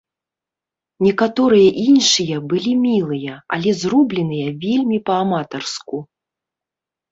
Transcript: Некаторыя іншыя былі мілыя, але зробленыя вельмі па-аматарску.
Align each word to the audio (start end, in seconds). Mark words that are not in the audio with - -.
Некаторыя 1.07 1.69
іншыя 1.89 2.39
былі 2.55 2.73
мілыя, 2.87 3.37
але 3.59 3.69
зробленыя 3.83 4.47
вельмі 4.67 4.97
па-аматарску. 5.13 6.05